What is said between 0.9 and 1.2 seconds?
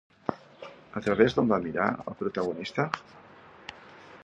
A